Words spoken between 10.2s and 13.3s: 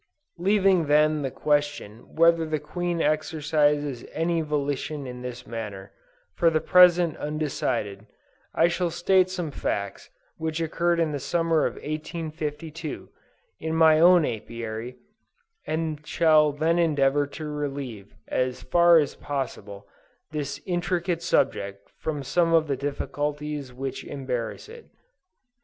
which occurred in the summer of 1852,